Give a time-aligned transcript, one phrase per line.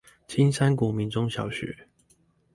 [0.27, 1.87] 青山國民中小學